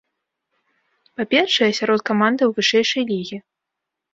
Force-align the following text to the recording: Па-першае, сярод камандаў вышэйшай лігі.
Па-першае, 1.19 1.69
сярод 1.81 1.99
камандаў 2.09 2.47
вышэйшай 2.57 3.03
лігі. 3.11 3.37